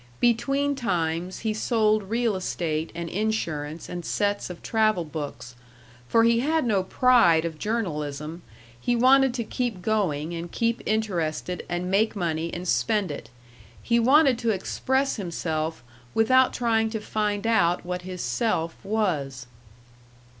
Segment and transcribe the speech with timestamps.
[0.19, 5.53] Between times he sold real estate and insurance and sets of travel books,
[6.07, 8.41] for he had no pride of journalism;
[8.81, 13.29] he wanted to keep going and keep interested and make money and spend it;
[13.79, 15.83] he wanted to express himself
[16.15, 19.45] without trying to find out what his self was.